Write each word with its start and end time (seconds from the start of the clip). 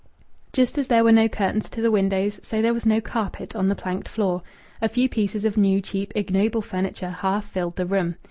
Just 0.51 0.79
as 0.79 0.87
there 0.87 1.03
were 1.03 1.11
no 1.11 1.27
curtains 1.29 1.69
to 1.69 1.79
the 1.79 1.91
windows, 1.91 2.39
so 2.41 2.59
there 2.59 2.73
was 2.73 2.87
no 2.87 2.99
carpet 3.01 3.55
on 3.55 3.67
the 3.67 3.75
planked 3.75 4.07
floor. 4.09 4.41
A 4.81 4.89
few 4.89 5.07
pieces 5.07 5.45
of 5.45 5.57
new, 5.57 5.79
cheap, 5.79 6.11
ignoble 6.15 6.63
furniture 6.63 7.11
half 7.11 7.45
filled 7.45 7.75
the 7.75 7.85
room. 7.85 8.15